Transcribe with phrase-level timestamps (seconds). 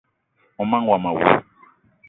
[0.55, 1.29] Mon manga womo awou!